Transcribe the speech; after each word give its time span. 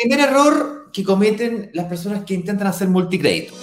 primer 0.00 0.20
error 0.20 0.90
que 0.92 1.04
cometen 1.04 1.70
las 1.74 1.86
personas 1.86 2.24
que 2.24 2.34
intentan 2.34 2.66
hacer 2.66 2.88
multicrédito. 2.88 3.54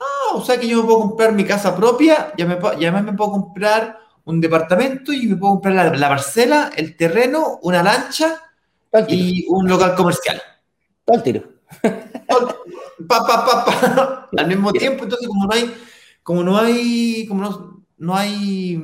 Ah, 0.00 0.34
o 0.34 0.44
sea 0.44 0.58
que 0.58 0.66
yo 0.66 0.78
me 0.78 0.84
puedo 0.84 1.00
comprar 1.00 1.32
mi 1.32 1.44
casa 1.44 1.74
propia, 1.76 2.32
ya 2.36 2.46
me, 2.46 2.58
y 2.78 2.84
además 2.84 3.04
me 3.04 3.12
puedo 3.12 3.32
comprar 3.32 3.98
un 4.24 4.40
departamento 4.40 5.12
y 5.12 5.26
me 5.26 5.36
puedo 5.36 5.54
comprar 5.54 5.96
la, 5.96 6.08
parcela, 6.08 6.70
el 6.76 6.96
terreno, 6.96 7.58
una 7.62 7.82
lancha 7.82 8.42
y 9.08 9.46
un 9.48 9.68
local 9.68 9.94
comercial. 9.94 10.40
Todo 11.04 11.16
el 11.16 11.22
tiro. 11.22 11.42
Pa, 13.06 13.26
pa, 13.26 13.44
pa, 13.44 13.64
pa. 13.64 14.28
Al 14.38 14.46
mismo 14.46 14.72
tiempo, 14.72 15.04
entonces 15.04 15.28
como 15.28 15.46
no 15.46 15.52
hay, 15.52 15.74
como 16.22 16.42
no 16.42 16.58
hay, 16.58 17.26
como 17.26 17.42
no, 17.42 17.84
no 17.98 18.16
hay, 18.16 18.80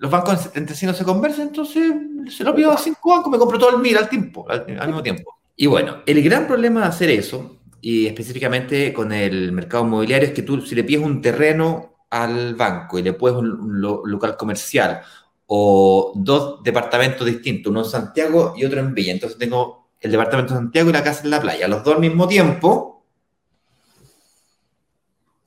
los 0.00 0.10
bancos 0.10 0.50
entre 0.54 0.74
sí 0.74 0.86
no 0.86 0.94
se 0.94 1.04
conversan, 1.04 1.48
entonces 1.48 1.92
se 2.28 2.44
lo 2.44 2.54
pido 2.54 2.72
a 2.72 2.78
cinco 2.78 3.10
bancos, 3.10 3.30
me 3.30 3.38
compro 3.38 3.58
todo 3.58 3.76
el 3.76 3.82
mil 3.82 3.96
al 3.96 4.08
tiempo, 4.08 4.46
al, 4.48 4.66
mismo 4.66 5.02
tiempo. 5.02 5.38
Y 5.56 5.66
bueno, 5.66 5.98
el 6.06 6.22
gran 6.22 6.46
problema 6.46 6.80
de 6.82 6.86
hacer 6.86 7.10
eso, 7.10 7.58
y 7.80 8.06
específicamente 8.06 8.92
con 8.92 9.12
el 9.12 9.52
mercado 9.52 9.84
inmobiliario, 9.84 10.28
es 10.28 10.34
que 10.34 10.42
tú 10.42 10.60
si 10.60 10.74
le 10.74 10.84
pides 10.84 11.04
un 11.04 11.20
terreno 11.20 11.96
al 12.10 12.54
banco 12.54 12.98
y 12.98 13.02
le 13.02 13.12
puedes 13.12 13.38
un, 13.38 13.80
local 13.80 14.36
comercial 14.36 15.02
o 15.46 16.12
dos 16.14 16.62
departamentos 16.62 17.26
distintos, 17.26 17.70
uno 17.70 17.80
en 17.80 17.90
Santiago 17.90 18.54
y 18.56 18.64
otro 18.64 18.80
en 18.80 18.94
Villa, 18.94 19.12
entonces 19.12 19.38
tengo 19.38 19.88
el 20.00 20.12
departamento 20.12 20.54
de 20.54 20.60
Santiago 20.60 20.90
y 20.90 20.92
la 20.92 21.02
casa 21.02 21.24
en 21.24 21.30
la 21.30 21.40
playa, 21.40 21.66
los 21.66 21.82
dos 21.82 21.94
al 21.94 22.00
mismo 22.00 22.28
tiempo. 22.28 23.02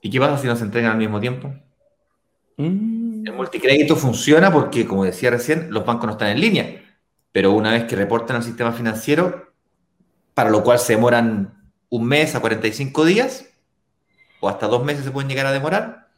¿Y 0.02 0.10
qué 0.10 0.20
pasa 0.20 0.38
si 0.40 0.48
no 0.48 0.56
se 0.56 0.64
entregan 0.64 0.94
al 0.94 0.98
mismo 0.98 1.20
tiempo? 1.20 1.54
Mm. 2.58 3.01
El 3.26 3.34
multicrédito 3.34 3.96
funciona 3.96 4.52
porque, 4.52 4.86
como 4.86 5.06
decía 5.06 5.30
recién, 5.30 5.68
los 5.72 5.86
bancos 5.86 6.06
no 6.06 6.12
están 6.14 6.30
en 6.30 6.40
línea, 6.40 6.82
pero 7.32 7.52
una 7.52 7.72
vez 7.72 7.86
que 7.86 7.96
reportan 7.96 8.38
al 8.38 8.44
sistema 8.44 8.72
financiero, 8.72 9.54
para 10.34 10.50
lo 10.50 10.64
cual 10.64 10.80
se 10.80 10.94
demoran 10.94 11.74
un 11.90 12.06
mes 12.06 12.36
a 12.36 12.40
45 12.40 13.06
días, 13.06 13.46
o 14.40 14.50
hasta 14.50 14.68
dos 14.68 14.84
meses 14.84 15.04
se 15.04 15.12
pueden 15.12 15.30
llegar 15.30 15.46
a 15.46 15.52
demorar. 15.52 16.10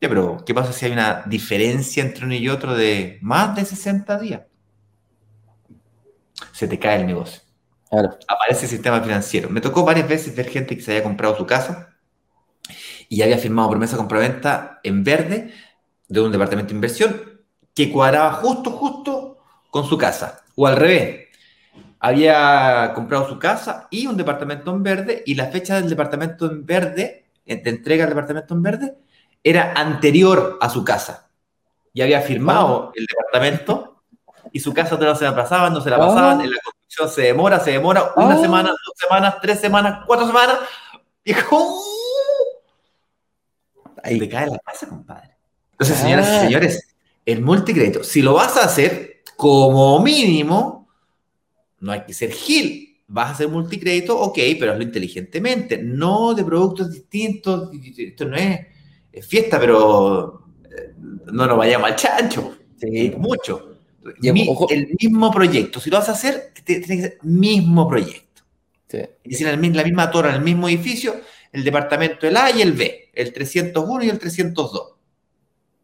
Ya, 0.00 0.08
pero 0.08 0.42
¿qué 0.44 0.54
pasa 0.54 0.72
si 0.72 0.86
hay 0.86 0.92
una 0.92 1.22
diferencia 1.26 2.02
entre 2.02 2.24
uno 2.24 2.34
y 2.34 2.48
otro 2.48 2.74
de 2.74 3.18
más 3.20 3.54
de 3.54 3.64
60 3.64 4.18
días? 4.18 4.42
Se 6.52 6.66
te 6.66 6.78
cae 6.78 7.00
el 7.00 7.06
negocio. 7.06 7.42
Aparece 8.26 8.64
el 8.64 8.70
sistema 8.70 9.00
financiero. 9.02 9.50
Me 9.50 9.60
tocó 9.60 9.84
varias 9.84 10.08
veces 10.08 10.34
ver 10.34 10.48
gente 10.48 10.76
que 10.76 10.82
se 10.82 10.92
había 10.92 11.02
comprado 11.02 11.36
su 11.36 11.46
casa 11.46 11.90
y 13.08 13.20
había 13.20 13.36
firmado 13.36 13.70
promesa 13.70 13.92
de 13.92 13.98
compraventa 13.98 14.80
en 14.82 15.04
verde 15.04 15.52
de 16.12 16.20
un 16.20 16.30
departamento 16.30 16.68
de 16.68 16.74
inversión 16.74 17.22
que 17.74 17.90
cuadraba 17.90 18.32
justo, 18.34 18.70
justo 18.70 19.38
con 19.70 19.86
su 19.86 19.96
casa. 19.96 20.44
O 20.54 20.66
al 20.66 20.76
revés, 20.76 21.28
había 21.98 22.92
comprado 22.94 23.26
su 23.28 23.38
casa 23.38 23.88
y 23.90 24.06
un 24.06 24.16
departamento 24.16 24.72
en 24.72 24.82
verde 24.82 25.22
y 25.24 25.34
la 25.34 25.46
fecha 25.46 25.76
del 25.76 25.88
departamento 25.88 26.50
en 26.50 26.66
verde, 26.66 27.24
de 27.46 27.70
entrega 27.70 28.04
del 28.04 28.14
departamento 28.14 28.54
en 28.54 28.62
verde, 28.62 28.98
era 29.42 29.72
anterior 29.74 30.58
a 30.60 30.68
su 30.68 30.84
casa. 30.84 31.30
Y 31.94 32.02
había 32.02 32.20
firmado 32.20 32.92
el 32.94 33.06
departamento 33.06 34.02
y 34.52 34.60
su 34.60 34.74
casa 34.74 34.98
no 34.98 35.14
se 35.14 35.24
la 35.24 35.34
pasaban, 35.34 35.72
no 35.72 35.80
se 35.80 35.88
la 35.88 35.98
pasaban, 35.98 36.40
ah. 36.40 36.44
en 36.44 36.50
la 36.50 36.58
construcción 36.62 37.08
se 37.08 37.22
demora, 37.22 37.58
se 37.58 37.70
demora 37.70 38.12
una 38.16 38.34
ah. 38.34 38.38
semana, 38.38 38.68
dos 38.68 38.94
semanas, 38.96 39.36
tres 39.40 39.60
semanas, 39.60 40.04
cuatro 40.06 40.26
semanas. 40.26 40.58
Y 41.24 41.32
Ahí 44.04 44.18
te 44.18 44.28
cae 44.28 44.50
la 44.50 44.58
casa, 44.58 44.86
compadre. 44.88 45.32
Entonces, 45.72 45.98
señoras 45.98 46.28
y 46.28 46.44
señores, 46.46 46.94
el 47.24 47.40
multicrédito, 47.42 48.04
si 48.04 48.22
lo 48.22 48.34
vas 48.34 48.56
a 48.56 48.64
hacer, 48.64 49.22
como 49.36 50.00
mínimo, 50.00 50.88
no 51.80 51.92
hay 51.92 52.04
que 52.04 52.14
ser 52.14 52.30
gil. 52.32 53.00
Vas 53.08 53.28
a 53.28 53.32
hacer 53.32 53.48
multicrédito, 53.48 54.18
ok, 54.18 54.38
pero 54.58 54.72
hazlo 54.72 54.84
inteligentemente, 54.84 55.78
no 55.78 56.32
de 56.34 56.44
productos 56.44 56.92
distintos. 56.92 57.70
Esto 57.98 58.24
no 58.24 58.36
es, 58.36 58.60
fiesta, 59.26 59.60
pero 59.60 60.46
eh, 60.64 60.94
no 60.96 61.46
nos 61.46 61.58
vayamos 61.58 61.90
al 61.90 61.96
chancho. 61.96 62.56
Sí. 62.80 63.12
Mucho. 63.18 63.76
el 64.22 64.96
mismo 65.00 65.30
proyecto. 65.30 65.80
Si 65.80 65.90
lo 65.90 65.98
vas 65.98 66.08
a 66.08 66.12
hacer, 66.12 66.52
tiene 66.64 66.86
que 66.86 67.02
ser 67.02 67.18
mismo 67.22 67.88
proyecto. 67.88 68.42
Sí. 68.88 69.00
Y 69.24 69.34
si 69.34 69.44
la 69.44 69.56
misma 69.56 70.10
torre, 70.10 70.30
en 70.30 70.36
el 70.36 70.42
mismo 70.42 70.68
edificio, 70.68 71.20
el 71.52 71.64
departamento 71.64 72.26
el 72.26 72.36
A 72.36 72.50
y 72.50 72.62
el 72.62 72.72
B, 72.72 73.10
el 73.12 73.32
301 73.32 74.04
y 74.04 74.08
el 74.08 74.18
302. 74.18 74.94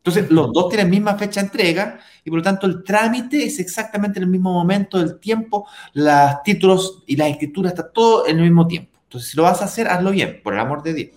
Entonces, 0.08 0.30
los 0.30 0.52
dos 0.52 0.68
tienen 0.70 0.88
misma 0.88 1.16
fecha 1.16 1.40
de 1.40 1.46
entrega 1.46 2.00
y 2.24 2.30
por 2.30 2.38
lo 2.38 2.42
tanto 2.42 2.66
el 2.66 2.82
trámite 2.82 3.44
es 3.44 3.58
exactamente 3.58 4.18
en 4.18 4.24
el 4.24 4.30
mismo 4.30 4.52
momento 4.52 4.98
del 4.98 5.18
tiempo, 5.18 5.66
los 5.92 6.42
títulos 6.44 7.02
y 7.06 7.16
las 7.16 7.28
escrituras 7.28 7.72
está 7.72 7.90
todo 7.90 8.26
en 8.26 8.38
el 8.38 8.44
mismo 8.44 8.66
tiempo. 8.66 8.98
Entonces, 9.04 9.30
si 9.30 9.36
lo 9.36 9.42
vas 9.42 9.60
a 9.60 9.66
hacer, 9.66 9.86
hazlo 9.88 10.10
bien, 10.10 10.40
por 10.42 10.54
el 10.54 10.60
amor 10.60 10.82
de 10.82 10.94
Dios. 10.94 11.10